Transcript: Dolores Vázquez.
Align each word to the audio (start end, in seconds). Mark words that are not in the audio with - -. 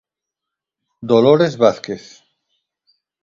Dolores 1.09 1.53
Vázquez. 1.61 2.03